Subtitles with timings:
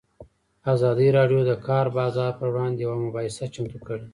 [0.73, 4.05] ازادي راډیو د د کار بازار پر وړاندې یوه مباحثه چمتو کړې.